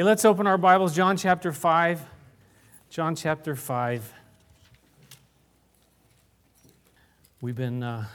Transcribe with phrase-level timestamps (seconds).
[0.00, 2.00] Hey, let's open our Bibles, John chapter 5.
[2.88, 4.14] John chapter 5.
[7.42, 8.06] We've been uh,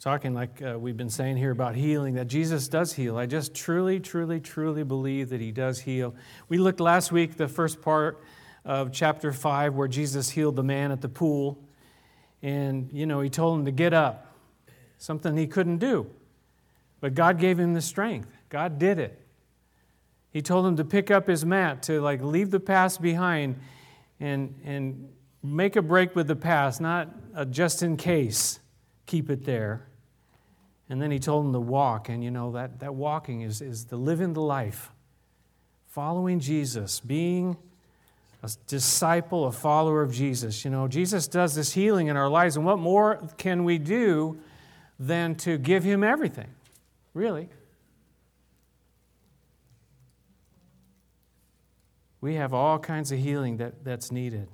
[0.00, 3.18] talking, like uh, we've been saying here, about healing, that Jesus does heal.
[3.18, 6.14] I just truly, truly, truly believe that He does heal.
[6.48, 8.18] We looked last week, the first part
[8.64, 11.58] of chapter 5, where Jesus healed the man at the pool.
[12.40, 14.34] And, you know, He told him to get up,
[14.96, 16.06] something he couldn't do.
[17.02, 19.26] But God gave him the strength, God did it.
[20.38, 23.58] He told him to pick up his mat, to like leave the past behind
[24.20, 25.08] and, and
[25.42, 27.08] make a break with the past, not
[27.50, 28.60] just in case,
[29.06, 29.88] keep it there.
[30.88, 32.08] And then he told him to walk.
[32.08, 34.92] And you know, that, that walking is, is the living the life,
[35.88, 37.56] following Jesus, being
[38.44, 40.64] a disciple, a follower of Jesus.
[40.64, 42.54] You know, Jesus does this healing in our lives.
[42.54, 44.38] And what more can we do
[45.00, 46.54] than to give him everything?
[47.12, 47.48] Really?
[52.20, 54.48] We have all kinds of healing that, that's needed.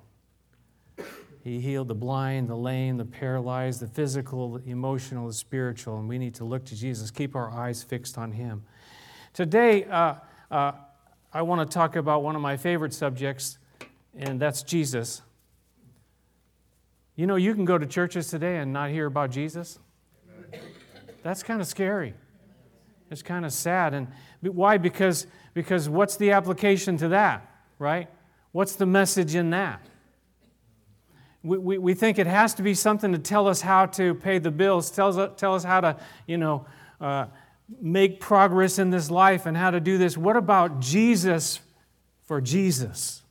[1.42, 6.08] He healed the blind, the lame, the paralyzed, the physical, the emotional, the spiritual, and
[6.08, 8.64] we need to look to Jesus, keep our eyes fixed on Him.
[9.34, 10.14] Today, uh,
[10.50, 10.72] uh,
[11.33, 13.58] I want to talk about one of my favorite subjects,
[14.16, 15.20] and that's Jesus.
[17.16, 19.78] You know, you can go to churches today and not hear about Jesus.
[21.22, 22.14] That's kind of scary.
[23.10, 23.94] It's kind of sad.
[23.94, 24.08] And
[24.41, 24.78] why?
[24.78, 28.08] Because, because what's the application to that, right?
[28.53, 29.84] What's the message in that?
[31.44, 34.39] we, we, we think it has to be something to tell us how to pay
[34.39, 36.66] the bills, tells, tell us how to, you know,
[37.00, 37.27] uh,
[37.81, 40.16] make progress in this life and how to do this.
[40.16, 41.61] What about Jesus
[42.25, 43.22] for Jesus?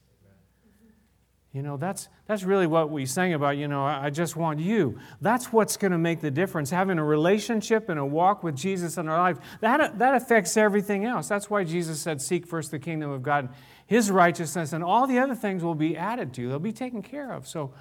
[1.53, 3.57] You know, that's, that's really what we sang about.
[3.57, 4.97] You know, I just want you.
[5.21, 6.71] That's what's going to make the difference.
[6.71, 11.05] Having a relationship and a walk with Jesus in our life, that, that affects everything
[11.05, 11.27] else.
[11.27, 13.49] That's why Jesus said, Seek first the kingdom of God,
[13.85, 16.49] His righteousness, and all the other things will be added to you.
[16.49, 17.47] They'll be taken care of.
[17.47, 17.73] So,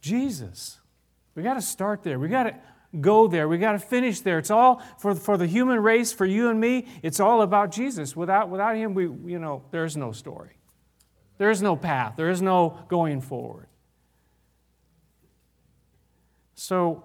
[0.00, 0.80] Jesus.
[1.34, 2.18] We got to start there.
[2.18, 2.56] We got to
[3.00, 3.46] go there.
[3.46, 4.38] We got to finish there.
[4.38, 8.16] It's all for, for the human race, for you and me, it's all about Jesus.
[8.16, 10.56] Without, without him, we, you know, there's no story.
[11.38, 12.14] There is no path.
[12.16, 13.66] There is no going forward.
[16.54, 17.04] So,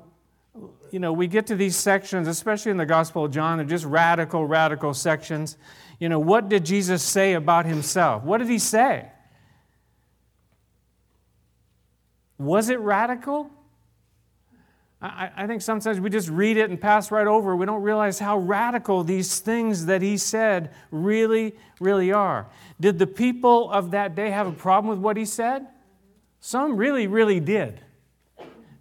[0.91, 3.85] you know, we get to these sections, especially in the Gospel of John, they're just
[3.85, 5.57] radical, radical sections.
[6.01, 8.23] You know, what did Jesus say about himself?
[8.23, 9.05] What did he say?
[12.39, 13.51] Was it radical?
[14.99, 17.55] I, I, think sometimes we just read it and pass right over.
[17.55, 22.47] We don't realize how radical these things that he said really, really are.
[22.79, 25.67] Did the people of that day have a problem with what he said?
[26.39, 27.79] Some really, really did.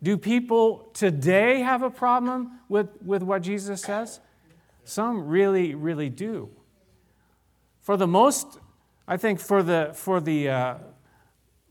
[0.02, 4.20] Do people today have a problem with, with what Jesus says?
[4.84, 6.48] Some really, really do.
[7.80, 8.58] For the most,
[9.08, 10.74] I think for the, for the, uh,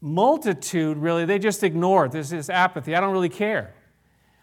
[0.01, 2.11] multitude, really, they just ignore it.
[2.11, 2.95] There's this apathy.
[2.95, 3.73] I don't really care.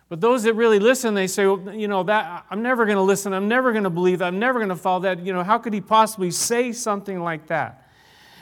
[0.08, 3.02] But those that really listen, they say, well, you know, that I'm never going to
[3.02, 3.32] listen.
[3.32, 4.22] I'm never going to believe.
[4.22, 5.24] I'm never going to follow that.
[5.24, 7.90] You know, how could he possibly say something like that?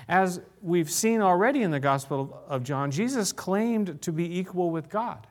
[0.06, 4.90] As we've seen already in the Gospel of John, Jesus claimed to be equal with
[4.90, 5.26] God.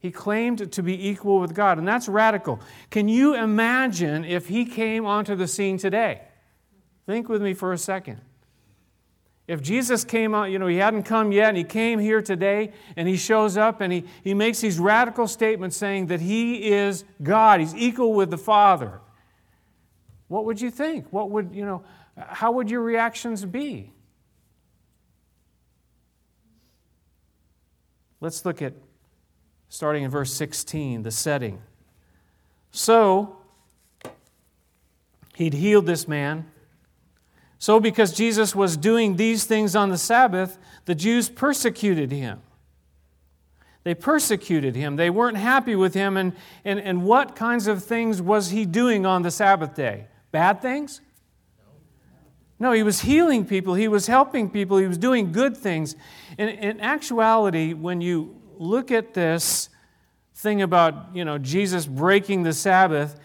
[0.00, 2.60] He claimed to be equal with God, and that's radical.
[2.90, 6.22] Can you imagine if he came onto the scene today?
[7.06, 8.20] Think with me for a second.
[9.46, 12.72] If Jesus came out, you know, he hadn't come yet, and he came here today,
[12.96, 17.04] and he shows up and he, he makes these radical statements saying that he is
[17.22, 19.00] God, he's equal with the Father.
[20.28, 21.06] What would you think?
[21.10, 21.82] What would, you know,
[22.16, 23.92] how would your reactions be?
[28.20, 28.74] Let's look at,
[29.70, 31.62] starting in verse 16, the setting.
[32.70, 33.38] So,
[35.36, 36.44] he'd healed this man
[37.60, 42.40] so, because Jesus was doing these things on the Sabbath, the Jews persecuted him.
[43.84, 44.96] They persecuted him.
[44.96, 46.16] They weren't happy with him.
[46.16, 46.32] And,
[46.64, 50.06] and, and what kinds of things was he doing on the Sabbath day?
[50.32, 51.02] Bad things?
[52.58, 53.74] No, he was healing people.
[53.74, 54.78] He was helping people.
[54.78, 55.96] He was doing good things.
[56.38, 59.70] In, in actuality, when you look at this
[60.34, 63.18] thing about you know, Jesus breaking the Sabbath,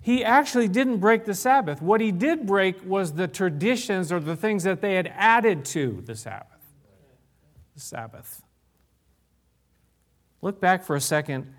[0.00, 1.80] he actually didn't break the Sabbath.
[1.80, 6.02] What he did break was the traditions or the things that they had added to
[6.04, 6.46] the Sabbath.
[7.74, 8.42] The Sabbath.
[10.42, 11.52] Look back for a second.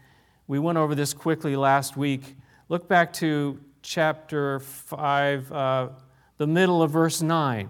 [0.47, 2.35] We went over this quickly last week.
[2.69, 5.89] Look back to chapter 5, uh,
[6.37, 7.67] the middle of verse 9.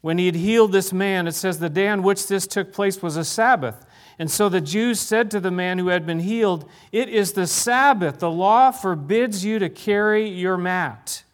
[0.00, 3.02] When he had healed this man, it says, The day on which this took place
[3.02, 3.84] was a Sabbath.
[4.18, 7.46] And so the Jews said to the man who had been healed, It is the
[7.46, 8.18] Sabbath.
[8.18, 11.24] The law forbids you to carry your mat.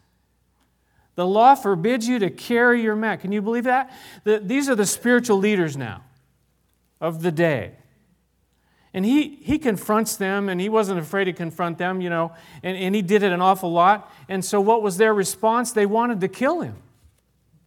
[1.15, 3.21] The law forbids you to carry your mat.
[3.21, 3.91] Can you believe that?
[4.23, 6.03] The, these are the spiritual leaders now
[7.01, 7.73] of the day.
[8.93, 12.77] And he, he confronts them, and he wasn't afraid to confront them, you know, and,
[12.77, 14.11] and he did it an awful lot.
[14.29, 15.71] And so, what was their response?
[15.71, 16.75] They wanted to kill him.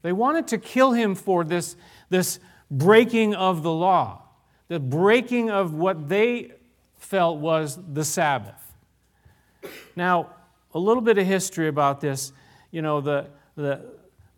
[0.02, 1.76] They wanted to kill him for this,
[2.08, 2.38] this
[2.70, 4.22] breaking of the law,
[4.68, 6.52] the breaking of what they
[6.98, 8.74] felt was the Sabbath.
[9.96, 10.30] Now,
[10.72, 12.32] a little bit of history about this.
[12.70, 13.26] You know, the,
[13.56, 13.80] the,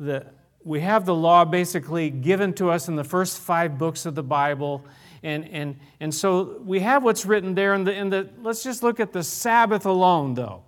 [0.00, 0.26] the,
[0.64, 4.22] we have the law basically given to us in the first five books of the
[4.22, 4.84] Bible.
[5.22, 7.74] And, and, and so we have what's written there.
[7.74, 10.62] In the, the, let's just look at the Sabbath alone, though.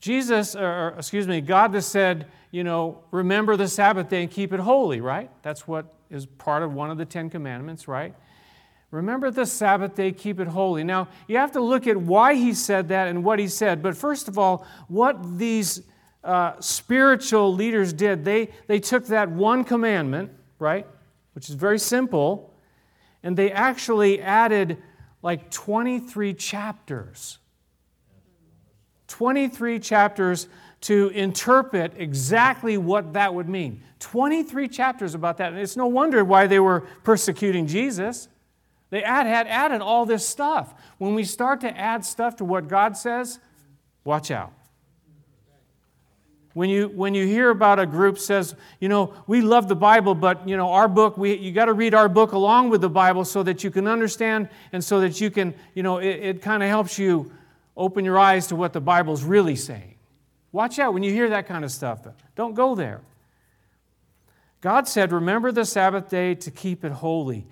[0.00, 4.52] Jesus, or excuse me, God has said, you know, remember the Sabbath day and keep
[4.52, 5.30] it holy, right?
[5.42, 8.14] That's what is part of one of the Ten Commandments, right?
[8.90, 10.82] Remember the Sabbath day, keep it holy.
[10.82, 13.82] Now, you have to look at why he said that and what he said.
[13.82, 15.82] But first of all, what these
[16.24, 20.86] uh, spiritual leaders did, they, they took that one commandment, right,
[21.34, 22.52] which is very simple,
[23.22, 24.78] and they actually added
[25.22, 27.38] like 23 chapters.
[29.10, 30.48] 23 chapters
[30.82, 33.82] to interpret exactly what that would mean.
[33.98, 35.52] 23 chapters about that.
[35.52, 38.28] And it's no wonder why they were persecuting Jesus.
[38.88, 40.74] They add, had added all this stuff.
[40.98, 43.40] When we start to add stuff to what God says,
[44.04, 44.52] watch out.
[46.54, 50.14] When you, when you hear about a group says, you know, we love the Bible,
[50.14, 52.88] but, you know, our book, we, you got to read our book along with the
[52.88, 56.42] Bible so that you can understand and so that you can, you know, it, it
[56.42, 57.30] kind of helps you
[57.80, 59.94] open your eyes to what the Bible's really saying.
[60.52, 62.06] Watch out when you hear that kind of stuff.
[62.36, 63.00] Don't go there.
[64.60, 67.46] God said, remember the Sabbath day to keep it holy.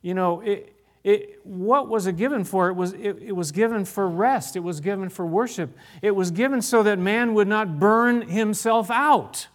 [0.00, 0.72] You know, it,
[1.04, 2.68] it, what was it given for?
[2.68, 6.30] It was, it, it was given for rest, it was given for worship, it was
[6.30, 9.48] given so that man would not burn himself out.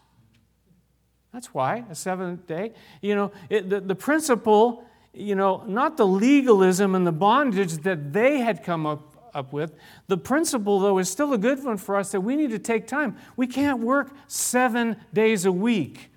[1.33, 2.73] That's why, a seventh day.
[3.01, 8.13] You know, it, the, the principle, you know, not the legalism and the bondage that
[8.13, 9.73] they had come up, up with.
[10.07, 12.87] The principle, though, is still a good one for us that we need to take
[12.87, 13.17] time.
[13.35, 16.09] We can't work seven days a week.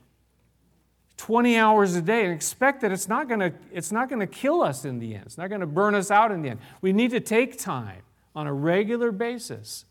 [1.17, 5.15] 20 hours a day and expect that it's not going to kill us in the
[5.15, 5.25] end.
[5.27, 6.61] It's not going to burn us out in the end.
[6.81, 8.03] We need to take time
[8.35, 9.85] on a regular basis.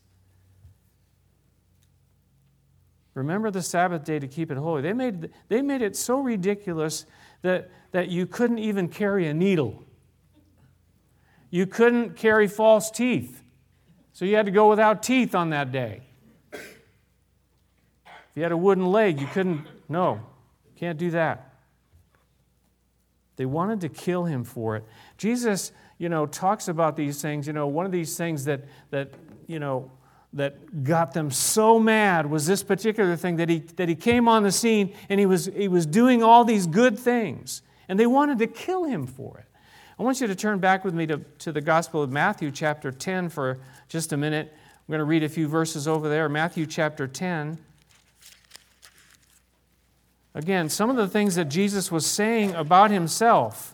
[3.14, 4.82] Remember the Sabbath day to keep it holy.
[4.82, 7.06] They made, they made it so ridiculous
[7.42, 9.83] that, that you couldn't even carry a needle.
[11.54, 13.40] You couldn't carry false teeth.
[14.12, 16.00] So you had to go without teeth on that day.
[16.52, 16.60] If
[18.34, 20.18] you had a wooden leg, you couldn't, no,
[20.74, 21.54] can't do that.
[23.36, 24.84] They wanted to kill him for it.
[25.16, 27.46] Jesus, you know, talks about these things.
[27.46, 29.12] You know, one of these things that, that
[29.46, 29.92] you know,
[30.32, 34.42] that got them so mad was this particular thing that he, that he came on
[34.42, 37.62] the scene and he was, he was doing all these good things.
[37.88, 39.53] And they wanted to kill him for it.
[39.98, 42.90] I want you to turn back with me to, to the Gospel of Matthew, chapter
[42.90, 43.58] 10, for
[43.88, 44.52] just a minute.
[44.52, 46.28] I'm going to read a few verses over there.
[46.28, 47.58] Matthew, chapter 10.
[50.34, 53.72] Again, some of the things that Jesus was saying about himself.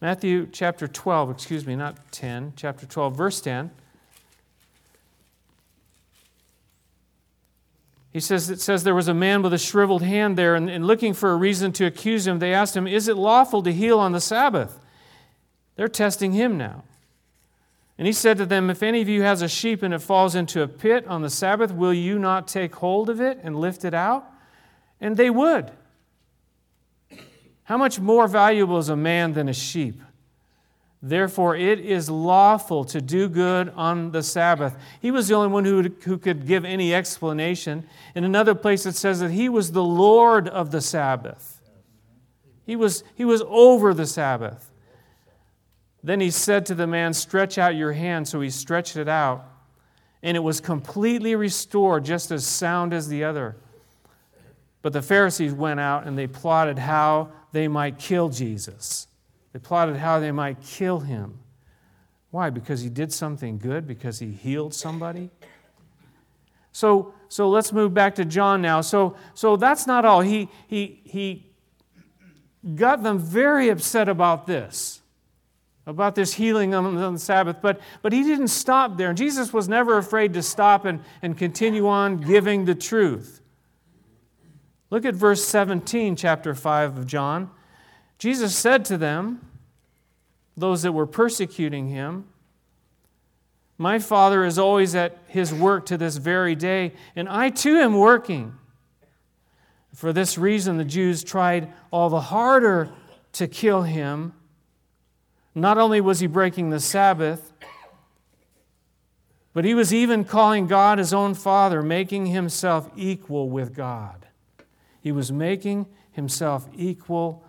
[0.00, 3.72] Matthew chapter 12, excuse me, not 10, chapter 12, verse 10.
[8.16, 10.86] He says, it says there was a man with a shriveled hand there, and, and
[10.86, 13.98] looking for a reason to accuse him, they asked him, Is it lawful to heal
[13.98, 14.80] on the Sabbath?
[15.74, 16.84] They're testing him now.
[17.98, 20.34] And he said to them, If any of you has a sheep and it falls
[20.34, 23.84] into a pit on the Sabbath, will you not take hold of it and lift
[23.84, 24.24] it out?
[24.98, 25.70] And they would.
[27.64, 30.00] How much more valuable is a man than a sheep?
[31.02, 34.76] Therefore, it is lawful to do good on the Sabbath.
[35.00, 37.86] He was the only one who, who could give any explanation.
[38.14, 41.60] In another place, it says that he was the Lord of the Sabbath.
[42.64, 44.72] He was, he was over the Sabbath.
[46.02, 48.26] Then he said to the man, Stretch out your hand.
[48.26, 49.44] So he stretched it out,
[50.22, 53.56] and it was completely restored, just as sound as the other.
[54.82, 59.08] But the Pharisees went out and they plotted how they might kill Jesus.
[59.56, 61.38] They plotted how they might kill him.
[62.30, 62.50] Why?
[62.50, 63.86] Because he did something good?
[63.86, 65.30] Because he healed somebody?
[66.72, 68.82] So, so let's move back to John now.
[68.82, 70.20] So, so that's not all.
[70.20, 71.46] He, he, he
[72.74, 75.00] got them very upset about this
[75.86, 79.08] about this healing on the Sabbath, but, but he didn't stop there.
[79.08, 83.40] And Jesus was never afraid to stop and, and continue on giving the truth.
[84.90, 87.50] Look at verse 17, chapter 5 of John.
[88.18, 89.40] Jesus said to them,
[90.56, 92.24] those that were persecuting him,
[93.76, 97.98] My Father is always at his work to this very day, and I too am
[97.98, 98.54] working.
[99.94, 102.90] For this reason, the Jews tried all the harder
[103.32, 104.32] to kill him.
[105.54, 107.52] Not only was he breaking the Sabbath,
[109.52, 114.26] but he was even calling God his own Father, making himself equal with God.
[115.00, 117.45] He was making himself equal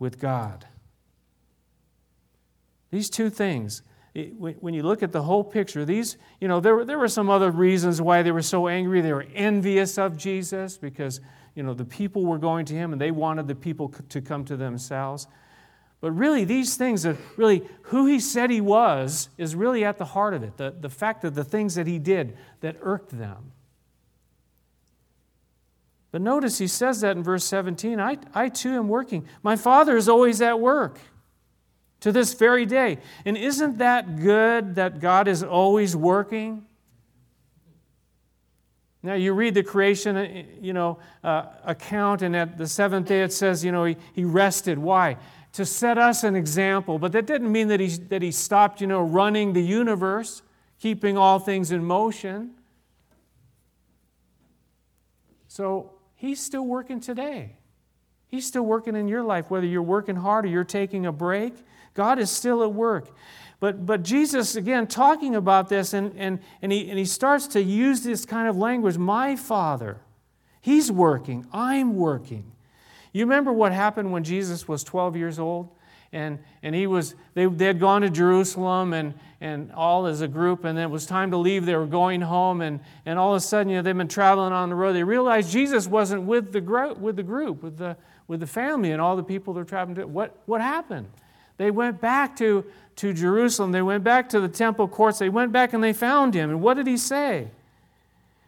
[0.00, 0.66] with God.
[2.90, 3.82] These two things,
[4.14, 7.30] when you look at the whole picture, these, you know, there, were, there were some
[7.30, 9.00] other reasons why they were so angry.
[9.00, 11.20] They were envious of Jesus because,
[11.54, 14.44] you know, the people were going to him and they wanted the people to come
[14.46, 15.28] to themselves.
[16.00, 20.06] But really, these things are really who he said he was is really at the
[20.06, 20.56] heart of it.
[20.56, 23.52] The, the fact that the things that he did that irked them.
[26.12, 29.26] But notice he says that in verse 17 I, I too am working.
[29.42, 30.98] My Father is always at work
[32.00, 32.98] to this very day.
[33.24, 36.66] And isn't that good that God is always working?
[39.02, 43.22] Now, you read the creation uh, you know, uh, account, and at the seventh day
[43.22, 44.78] it says, you know, he, he rested.
[44.78, 45.16] Why?
[45.52, 46.98] to set us an example.
[46.98, 50.42] But that didn't mean that he, that he stopped, you know, running the universe,
[50.78, 52.52] keeping all things in motion.
[55.48, 57.56] So he's still working today.
[58.28, 61.54] He's still working in your life, whether you're working hard or you're taking a break.
[61.94, 63.08] God is still at work.
[63.58, 67.62] But, but Jesus, again, talking about this, and, and, and, he, and he starts to
[67.62, 70.02] use this kind of language My Father,
[70.60, 72.52] He's working, I'm working.
[73.14, 75.70] You remember what happened when Jesus was 12 years old?
[76.12, 80.28] And, and he was, they, they had gone to Jerusalem and, and all as a
[80.28, 81.66] group, and it was time to leave.
[81.66, 84.52] They were going home, and, and all of a sudden, you know, they've been traveling
[84.52, 84.94] on the road.
[84.94, 88.90] They realized Jesus wasn't with the, gro- with the group, with the, with the family,
[88.90, 90.06] and all the people they're traveling to.
[90.06, 91.08] What, what happened?
[91.58, 92.64] They went back to,
[92.96, 93.70] to Jerusalem.
[93.70, 95.18] They went back to the temple courts.
[95.18, 96.50] They went back and they found him.
[96.50, 97.48] And what did he say?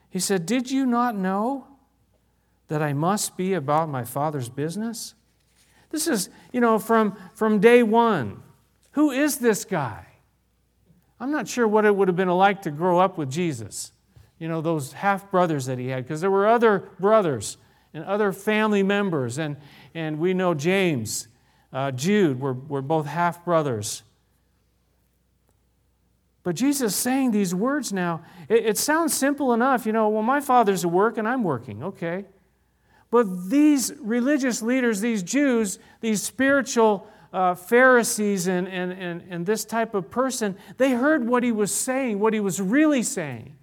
[0.09, 1.66] He said, Did you not know
[2.69, 5.14] that I must be about my Father's business?
[5.92, 8.42] This is, you know, from, from day one.
[8.92, 10.06] Who is this guy?
[11.20, 13.92] I'm not sure what it would have been like to grow up with Jesus.
[14.38, 17.58] You know, those half brothers that he had, because there were other brothers
[17.94, 19.38] and other family members.
[19.38, 19.56] And,
[19.94, 21.28] and we know James,
[21.72, 24.02] uh, Jude were, were both half brothers.
[26.42, 29.87] But Jesus saying these words now, it, it sounds simple enough.
[29.87, 31.84] You know, well, my father's at work and I'm working.
[31.84, 32.25] Okay.
[33.12, 39.66] But these religious leaders, these Jews, these spiritual uh, Pharisees and, and, and, and this
[39.66, 43.54] type of person, they heard what he was saying, what he was really saying.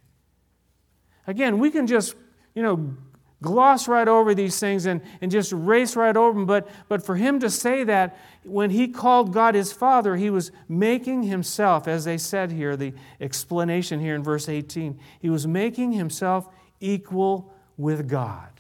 [1.26, 2.14] Again, we can just,
[2.54, 2.94] you know,
[3.42, 6.46] gloss right over these things and, and just race right over them.
[6.46, 10.52] But, but for him to say that, when he called God his Father, he was
[10.68, 15.94] making himself, as they said here, the explanation here in verse 18, he was making
[15.94, 16.48] himself
[16.80, 18.59] equal with God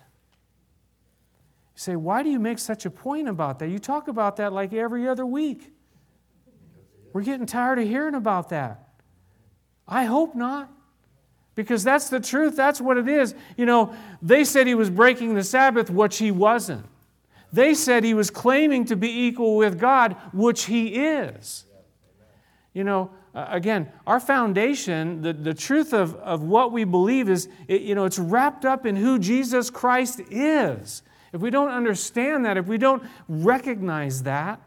[1.79, 3.69] say, why do you make such a point about that?
[3.69, 5.71] You talk about that like every other week.
[7.13, 8.89] We're getting tired of hearing about that.
[9.87, 10.69] I hope not.
[11.55, 12.57] Because that's the truth.
[12.57, 13.33] That's what it is.
[13.55, 16.85] You know, they said he was breaking the Sabbath, which he wasn't.
[17.53, 21.63] They said he was claiming to be equal with God, which he is.
[22.73, 27.47] You know, uh, again, our foundation, the, the truth of, of what we believe is,
[27.69, 31.03] it, you know, it's wrapped up in who Jesus Christ is.
[31.31, 34.61] If we don't understand that, if we don't recognize that,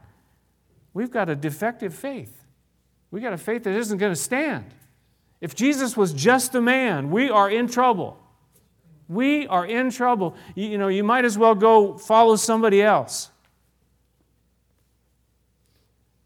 [0.95, 2.45] we've got a defective faith.
[3.11, 4.67] We've got a faith that isn't going to stand.
[5.41, 8.17] If Jesus was just a man, we are in trouble.
[9.09, 10.37] We are in trouble.
[10.55, 13.32] You, you know, you might as well go follow somebody else.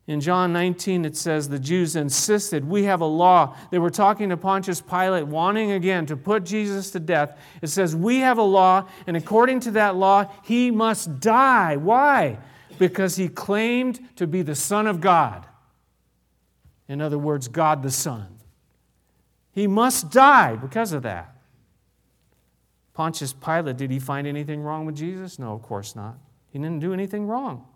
[0.06, 3.56] In John 19, it says the Jews insisted, We have a law.
[3.70, 7.36] They were talking to Pontius Pilate, wanting again to put Jesus to death.
[7.60, 11.76] It says, We have a law, and according to that law, he must die.
[11.76, 12.38] Why?
[12.78, 15.44] Because he claimed to be the Son of God.
[16.88, 18.38] In other words, God the Son.
[19.50, 21.34] He must die because of that.
[22.94, 25.38] Pontius Pilate, did he find anything wrong with Jesus?
[25.38, 26.16] No, of course not.
[26.50, 27.66] He didn't do anything wrong.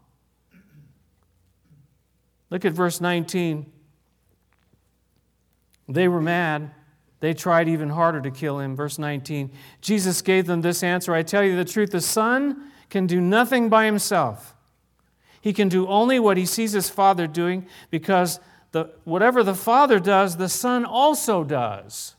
[2.50, 3.70] Look at verse 19.
[5.88, 6.72] They were mad.
[7.20, 8.74] They tried even harder to kill him.
[8.76, 9.50] Verse 19.
[9.80, 13.68] Jesus gave them this answer I tell you the truth, the Son can do nothing
[13.68, 14.54] by himself.
[15.40, 18.40] He can do only what he sees his Father doing because
[18.72, 22.14] the, whatever the Father does, the Son also does.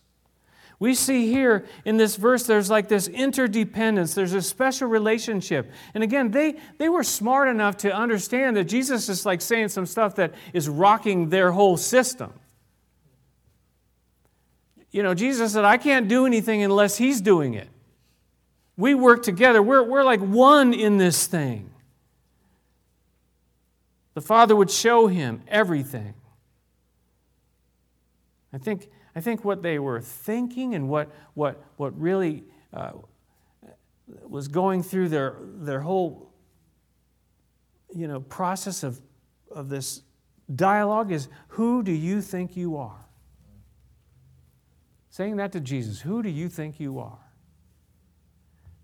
[0.82, 5.72] We see here in this verse, there's like this interdependence, there's a special relationship.
[5.94, 9.86] And again, they, they were smart enough to understand that Jesus is like saying some
[9.86, 12.34] stuff that is rocking their whole system.
[14.90, 17.70] You know, Jesus said, I can't do anything unless He's doing it.
[18.76, 21.70] We work together, we're, we're like one in this thing.
[24.16, 26.16] The Father would show him everything.
[28.52, 32.92] I think I think what they were thinking and what, what, what really uh,
[34.28, 36.32] was going through their, their whole
[37.94, 39.02] you know, process of,
[39.50, 40.02] of this
[40.54, 43.06] dialogue is who do you think you are?
[45.10, 47.20] Saying that to Jesus, who do you think you are?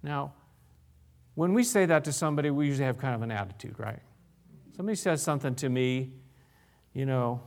[0.03, 0.34] Now,
[1.36, 4.00] when we say that to somebody, we usually have kind of an attitude, right?
[4.75, 6.12] Somebody says something to me,
[6.93, 7.41] you know,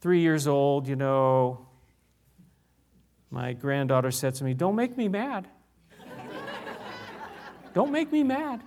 [0.00, 1.66] three years old, you know,
[3.30, 5.48] my granddaughter said to me, Don't make me mad.
[7.74, 8.62] Don't make me mad.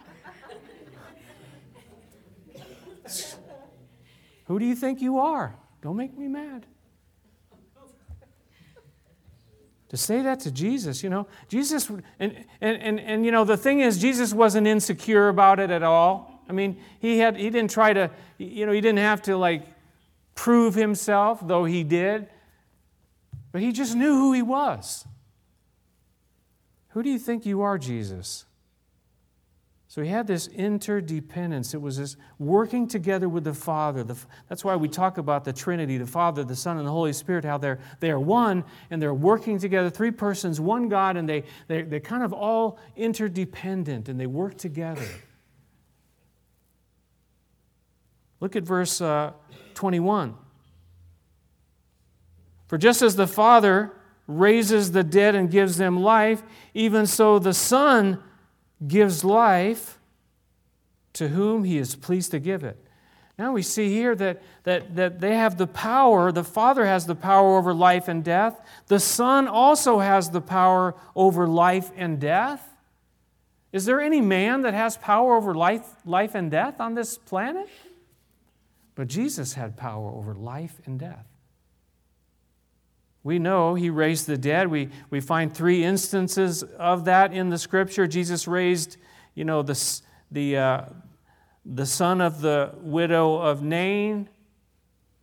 [4.46, 5.56] Who do you think you are?
[5.82, 6.66] Don't make me mad.
[9.90, 13.58] To say that to Jesus, you know, Jesus, and, and, and, and, you know, the
[13.58, 16.44] thing is, Jesus wasn't insecure about it at all.
[16.48, 19.64] I mean, he, had, he didn't try to, you know, he didn't have to like
[20.40, 22.30] prove himself, though he did.
[23.52, 25.06] But he just knew who he was.
[26.90, 28.46] Who do you think you are, Jesus?
[29.90, 31.74] So he had this interdependence.
[31.74, 34.02] It was this working together with the Father.
[34.02, 34.16] The,
[34.48, 37.44] that's why we talk about the Trinity the Father, the Son, and the Holy Spirit,
[37.44, 41.44] how they're, they are one and they're working together, three persons, one God, and they,
[41.68, 45.06] they, they're kind of all interdependent and they work together.
[48.40, 49.34] Look at verse uh,
[49.80, 50.36] 21.
[52.68, 53.94] For just as the Father
[54.28, 56.44] raises the dead and gives them life,
[56.74, 58.22] even so the Son
[58.86, 59.98] gives life
[61.14, 62.78] to whom he is pleased to give it.
[63.38, 67.16] Now we see here that, that, that they have the power, the Father has the
[67.16, 68.60] power over life and death.
[68.88, 72.68] The Son also has the power over life and death.
[73.72, 77.70] Is there any man that has power over life, life and death on this planet?
[79.00, 81.26] But Jesus had power over life and death.
[83.24, 84.68] We know he raised the dead.
[84.68, 88.08] We, we find three instances of that in the scripture.
[88.08, 88.98] Jesus raised,
[89.36, 90.86] you know, the, the, uh,
[91.66, 94.28] the son of the widow of Nain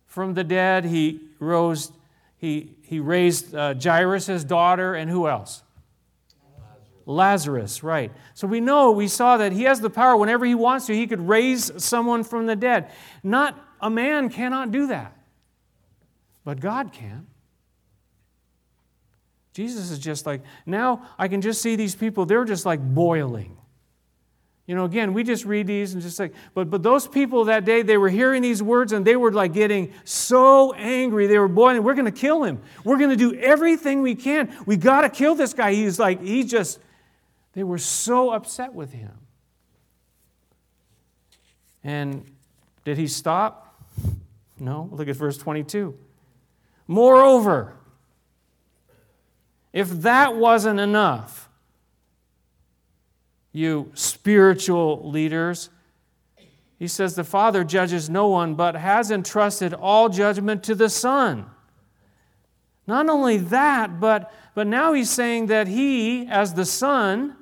[0.07, 0.83] from the dead.
[0.83, 1.91] He rose,
[2.39, 5.61] he, he raised uh, Jairus' daughter, and who else?
[7.05, 8.11] Lazarus, right.
[8.33, 11.05] So we know, we saw that he has the power whenever he wants to, he
[11.05, 12.89] could raise someone from the dead.
[13.21, 15.17] Not a man cannot do that,
[16.43, 17.27] but God can.
[19.53, 23.57] Jesus is just like, now I can just see these people, they're just like boiling.
[24.67, 27.63] You know, again, we just read these and just like, but but those people that
[27.63, 31.25] day, they were hearing these words and they were like getting so angry.
[31.25, 31.83] They were boiling.
[31.83, 32.61] We're going to kill him.
[32.83, 34.53] We're going to do everything we can.
[34.65, 35.73] We got to kill this guy.
[35.73, 36.79] He's like, he just,
[37.53, 39.13] they were so upset with him.
[41.81, 42.25] And
[42.83, 43.66] did he stop?
[44.59, 45.97] No, look at verse 22.
[46.87, 47.75] Moreover,
[49.73, 51.49] if that wasn't enough,
[53.51, 55.69] you spiritual leaders,
[56.79, 61.45] he says the Father judges no one, but has entrusted all judgment to the Son.
[62.85, 67.35] Not only that, but, but now he's saying that he, as the Son,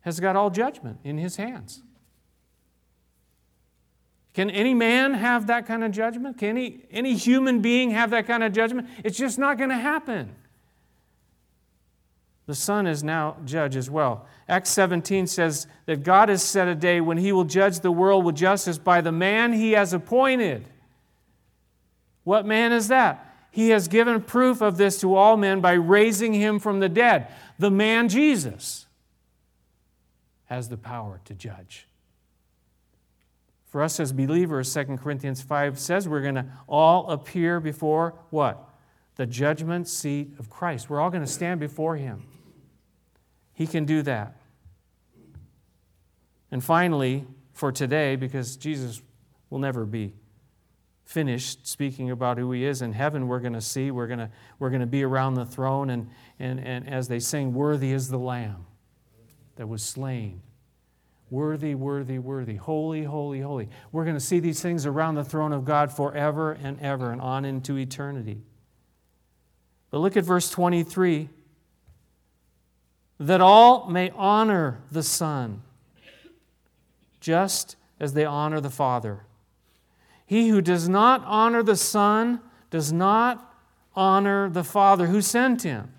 [0.00, 1.82] has got all judgment in his hands.
[4.34, 6.38] Can any man have that kind of judgment?
[6.38, 8.88] Can any, any human being have that kind of judgment?
[9.04, 10.34] It's just not going to happen.
[12.46, 14.26] The Son is now judge as well.
[14.48, 18.24] Acts 17 says that God has set a day when he will judge the world
[18.24, 20.66] with justice by the man he has appointed.
[22.24, 23.28] What man is that?
[23.50, 27.28] He has given proof of this to all men by raising him from the dead.
[27.58, 28.86] The man Jesus
[30.46, 31.86] has the power to judge.
[33.72, 38.68] For us as believers, 2 Corinthians 5 says we're going to all appear before what?
[39.16, 40.90] The judgment seat of Christ.
[40.90, 42.22] We're all going to stand before Him.
[43.54, 44.36] He can do that.
[46.50, 49.00] And finally, for today, because Jesus
[49.48, 50.12] will never be
[51.06, 54.30] finished speaking about who he is in heaven we're going to see we're going to
[54.58, 56.08] we're going to be around the throne and,
[56.38, 58.64] and and as they sing worthy is the lamb
[59.56, 60.40] that was slain
[61.32, 62.56] Worthy, worthy, worthy.
[62.56, 63.70] Holy, holy, holy.
[63.90, 67.22] We're going to see these things around the throne of God forever and ever and
[67.22, 68.42] on into eternity.
[69.90, 71.30] But look at verse 23
[73.18, 75.62] that all may honor the Son,
[77.18, 79.24] just as they honor the Father.
[80.26, 83.56] He who does not honor the Son does not
[83.96, 85.94] honor the Father who sent him.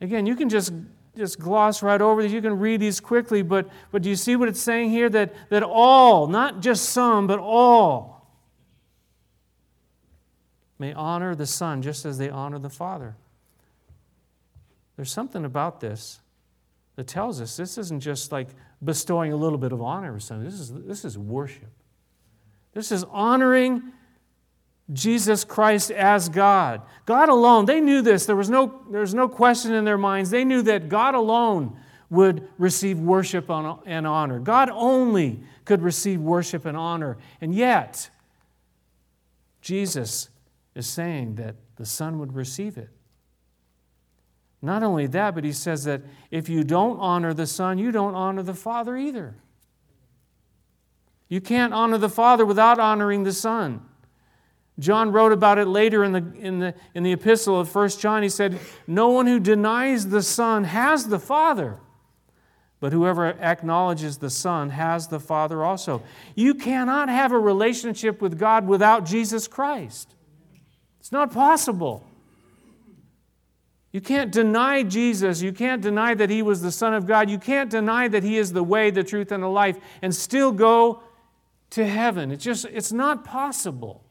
[0.00, 0.72] Again, you can just,
[1.18, 2.32] just gloss right over these.
[2.32, 5.10] You can read these quickly, but, but do you see what it's saying here?
[5.10, 8.26] That, that all, not just some, but all,
[10.78, 13.16] may honor the Son just as they honor the Father.
[14.96, 16.20] There's something about this
[16.96, 18.48] that tells us this isn't just like
[18.82, 20.44] bestowing a little bit of honor or something.
[20.44, 21.70] This is, this is worship.
[22.72, 23.92] This is honoring
[24.92, 26.82] Jesus Christ as God.
[27.04, 28.26] God alone, they knew this.
[28.26, 30.30] There was no, there was no question in their minds.
[30.30, 31.78] They knew that God alone
[32.10, 34.38] would receive worship and honor.
[34.38, 37.18] God only could receive worship and honor.
[37.40, 38.08] And yet,
[39.60, 40.30] Jesus
[40.74, 42.88] is saying that the Son would receive it.
[44.62, 48.14] Not only that, but he says that if you don't honor the Son, you don't
[48.14, 49.36] honor the Father either.
[51.28, 53.82] You can't honor the Father without honoring the Son.
[54.78, 58.22] John wrote about it later in the, in the, in the epistle of 1 John.
[58.22, 61.78] He said, No one who denies the Son has the Father,
[62.78, 66.02] but whoever acknowledges the Son has the Father also.
[66.36, 70.14] You cannot have a relationship with God without Jesus Christ.
[71.00, 72.04] It's not possible.
[73.90, 75.42] You can't deny Jesus.
[75.42, 77.28] You can't deny that He was the Son of God.
[77.28, 80.52] You can't deny that He is the way, the truth, and the life and still
[80.52, 81.02] go
[81.70, 82.30] to heaven.
[82.30, 84.04] It's just, it's not possible.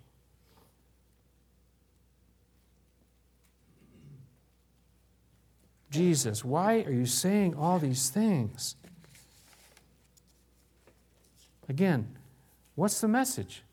[5.98, 8.76] Jesus, why are you saying all these things?
[11.68, 12.16] Again,
[12.76, 13.64] what's the message?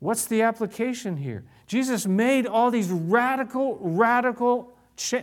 [0.00, 1.44] What's the application here?
[1.66, 4.76] Jesus made all these radical, radical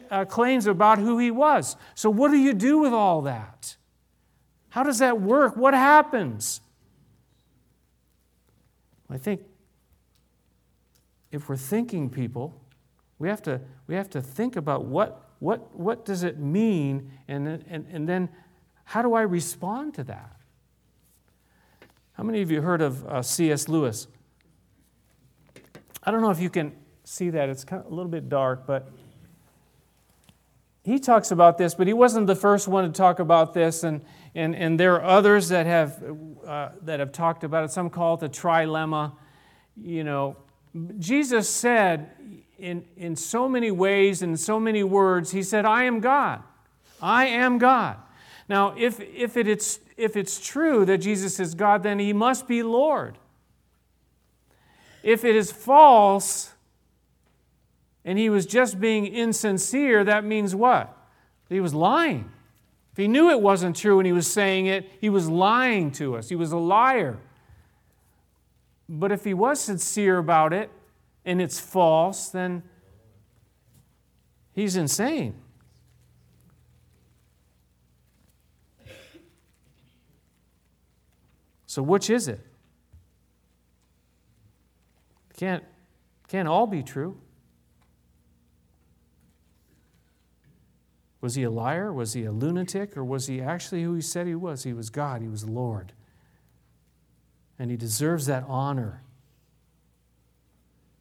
[0.10, 1.76] uh, claims about who he was.
[1.94, 3.78] So, what do you do with all that?
[4.70, 5.56] How does that work?
[5.56, 6.62] What happens?
[9.08, 9.42] I think
[11.32, 12.60] if we're thinking people,
[13.20, 17.48] we have to, we have to think about what, what, what does it mean, and,
[17.48, 18.30] and, and then
[18.84, 20.36] how do I respond to that?
[22.14, 23.70] How many of you heard of uh, C.S.
[23.70, 24.08] Lewis?
[26.02, 27.48] I don't know if you can see that.
[27.50, 28.90] It's kind of a little bit dark, but
[30.84, 34.04] he talks about this, but he wasn't the first one to talk about this, and,
[34.34, 36.04] and, and there are others that have,
[36.44, 37.70] uh, that have talked about it.
[37.70, 39.12] Some call it the trilemma.
[39.80, 40.38] You know,
[40.98, 42.10] Jesus said
[42.66, 46.42] in, in so many ways, in so many words, he said, I am God.
[47.00, 47.98] I am God.
[48.50, 52.48] Now, if, if, it is, if it's true that Jesus is God, then he must
[52.48, 53.20] be Lord.
[55.04, 56.54] If it is false,
[58.04, 60.92] and he was just being insincere, that means what?
[61.50, 62.32] He was lying.
[62.94, 66.16] If he knew it wasn't true and he was saying it, he was lying to
[66.16, 66.30] us.
[66.30, 67.20] He was a liar.
[68.90, 70.72] But if he was sincere about it
[71.26, 72.64] and it's false, then
[74.54, 75.36] he's insane.
[81.66, 82.40] So, which is it?
[85.36, 85.64] Can't,
[86.30, 87.18] can't all be true.
[91.20, 91.92] Was he a liar?
[91.92, 92.96] Was he a lunatic?
[92.96, 94.64] Or was he actually who he said he was?
[94.64, 95.92] He was God, he was Lord.
[97.58, 99.02] And he deserves that honor.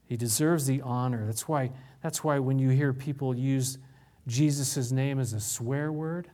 [0.06, 1.26] He deserves the honor.
[1.26, 3.78] That's why, that's why when you hear people use
[4.26, 6.30] Jesus' name as a swear word,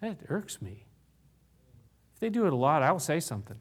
[0.00, 0.86] that irks me.
[2.14, 3.58] If they do it a lot, I'll say something.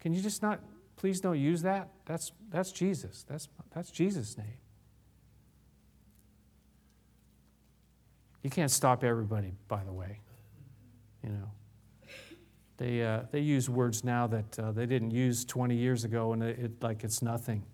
[0.00, 0.60] Can you just not,
[0.96, 1.88] please don't use that?
[2.06, 3.24] That's, that's Jesus.
[3.28, 4.58] That's, that's Jesus' name.
[8.42, 10.20] You can't stop everybody, by the way.
[11.22, 11.50] You know,
[12.76, 16.42] they, uh, they use words now that uh, they didn't use 20 years ago, and
[16.42, 17.64] it, it, like it's nothing.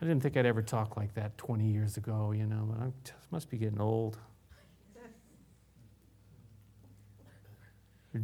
[0.00, 3.14] I didn't think I'd ever talk like that 20 years ago, you know, but I
[3.30, 4.18] must be getting old.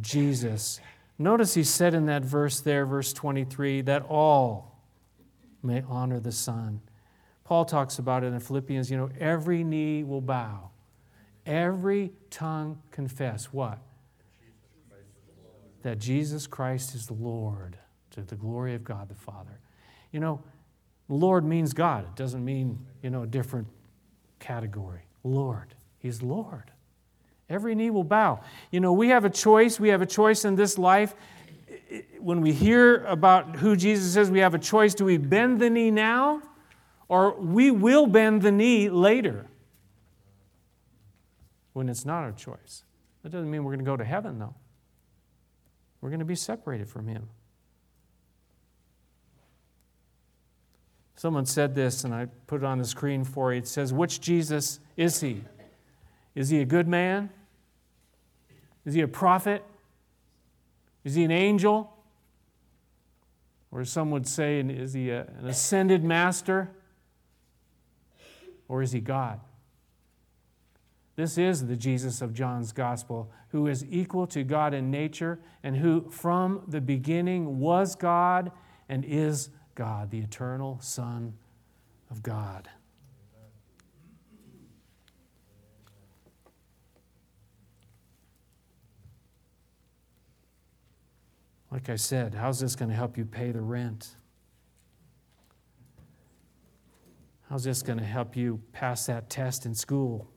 [0.01, 0.79] Jesus.
[1.17, 4.79] Notice he said in that verse there, verse 23, that all
[5.61, 6.81] may honor the Son.
[7.43, 10.71] Paul talks about it in Philippians, you know, every knee will bow,
[11.45, 13.79] every tongue confess what?
[15.81, 17.77] That Jesus Christ is Lord
[18.11, 19.59] to the glory of God the Father.
[20.11, 20.41] You know,
[21.09, 22.05] Lord means God.
[22.05, 23.67] It doesn't mean, you know, a different
[24.39, 25.01] category.
[25.23, 25.75] Lord.
[25.99, 26.71] He's Lord.
[27.49, 28.41] Every knee will bow.
[28.71, 29.79] You know, we have a choice.
[29.79, 31.15] We have a choice in this life.
[32.19, 34.93] when we hear about who Jesus is, we have a choice.
[34.93, 36.41] Do we bend the knee now?
[37.09, 39.47] Or we will bend the knee later
[41.73, 42.83] when it's not our choice.
[43.23, 44.55] That doesn't mean we're going to go to heaven, though.
[46.01, 47.29] We're going to be separated from Him.
[51.15, 53.59] Someone said this, and I put it on the screen for you.
[53.59, 55.43] It says, Which Jesus is He?
[56.35, 57.29] Is He a good man?
[58.85, 59.63] Is He a prophet?
[61.05, 61.95] Is He an angel?
[63.71, 66.69] Or some would say, Is He a, an ascended master?
[68.67, 69.39] Or is He God?
[71.15, 75.77] This is the Jesus of John's gospel, who is equal to God in nature and
[75.77, 78.51] who from the beginning was God
[78.89, 81.33] and is God, the eternal Son
[82.09, 82.67] of God.
[91.71, 94.15] Like I said, how's this going to help you pay the rent?
[97.49, 100.32] How's this going to help you pass that test in school?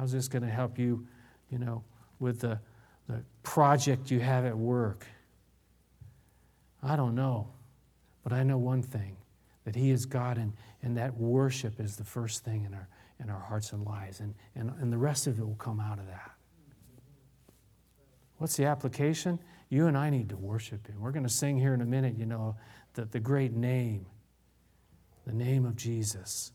[0.00, 1.06] How's this going to help you,
[1.50, 1.84] you know,
[2.20, 2.58] with the,
[3.06, 5.04] the project you have at work?
[6.82, 7.48] I don't know.
[8.22, 9.18] But I know one thing
[9.64, 12.88] that He is God, and, and that worship is the first thing in our,
[13.22, 15.98] in our hearts and lives, and, and, and the rest of it will come out
[15.98, 16.30] of that.
[18.38, 19.38] What's the application?
[19.68, 20.98] You and I need to worship Him.
[20.98, 22.56] We're going to sing here in a minute, you know,
[22.94, 24.06] the, the great name,
[25.26, 26.52] the name of Jesus.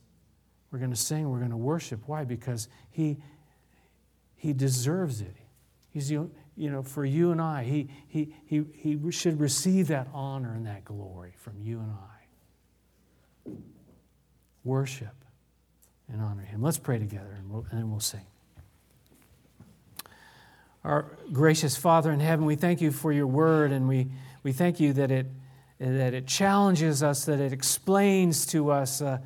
[0.71, 2.01] We're going to sing, we're going to worship.
[2.07, 2.23] Why?
[2.23, 3.17] Because He,
[4.35, 5.35] he deserves it.
[5.89, 10.53] He's you know, for you and I, he, he, he, he should receive that honor
[10.53, 13.51] and that glory from you and I.
[14.63, 15.15] Worship
[16.11, 16.61] and honor him.
[16.61, 18.25] Let's pray together and, we'll, and then we'll sing.
[20.83, 24.07] Our gracious Father in heaven, we thank you for your word and we,
[24.43, 25.27] we thank you that it,
[25.79, 29.01] that it challenges us, that it explains to us.
[29.01, 29.17] Uh,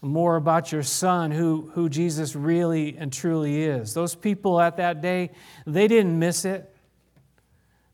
[0.00, 3.94] more about your son, who, who Jesus really and truly is.
[3.94, 5.30] Those people at that day,
[5.66, 6.74] they didn't miss it.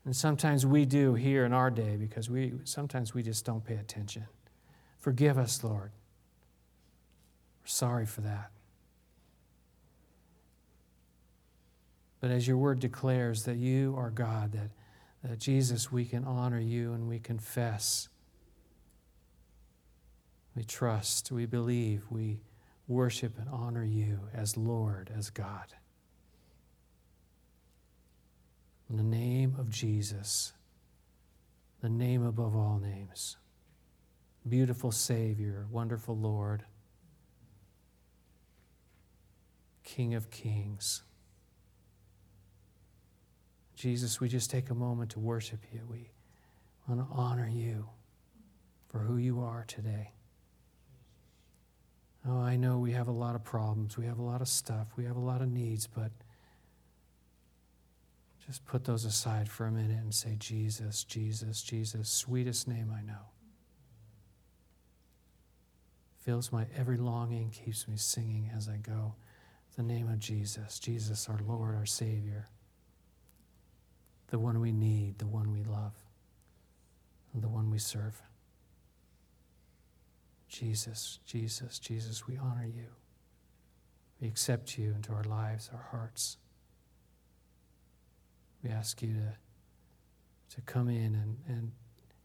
[0.05, 3.75] And sometimes we do here in our day because we sometimes we just don't pay
[3.75, 4.25] attention.
[4.99, 5.91] Forgive us, Lord.
[7.63, 8.51] We're sorry for that.
[12.19, 14.69] But as your word declares that you are God, that,
[15.23, 18.09] that Jesus, we can honor you and we confess.
[20.55, 22.39] We trust, we believe, we
[22.87, 25.73] worship and honor you as Lord, as God.
[28.89, 30.53] In the name of Jesus,
[31.81, 33.37] the name above all names.
[34.47, 36.63] Beautiful Savior, wonderful Lord,
[39.83, 41.01] King of Kings.
[43.75, 45.81] Jesus, we just take a moment to worship you.
[45.89, 46.11] We
[46.87, 47.89] want to honor you
[48.87, 50.14] for who you are today.
[52.27, 53.97] Oh, I know we have a lot of problems.
[53.97, 54.87] We have a lot of stuff.
[54.97, 56.11] We have a lot of needs, but
[58.45, 63.01] just put those aside for a minute and say, Jesus, Jesus, Jesus, sweetest name I
[63.01, 63.29] know.
[66.19, 69.13] Fills my every longing, keeps me singing as I go.
[69.75, 72.47] The name of Jesus, Jesus, our Lord, our Savior,
[74.27, 75.93] the one we need, the one we love,
[77.33, 78.19] the one we serve.
[80.47, 82.87] Jesus, Jesus, Jesus, we honor you.
[84.21, 86.37] We accept you into our lives, our hearts.
[88.63, 91.71] We ask you to, to come in and, and,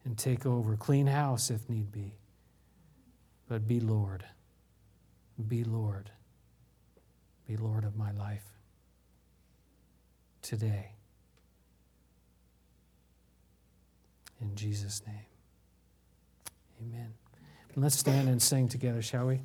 [0.05, 0.77] and take over.
[0.77, 2.15] Clean house if need be.
[3.49, 4.25] But be Lord.
[5.49, 6.11] Be Lord.
[7.49, 8.45] Be Lord of my life
[10.41, 10.93] today.
[14.41, 15.27] In Jesus' name.
[16.81, 17.20] Amen.
[17.77, 19.41] Let's stand and sing together, shall we?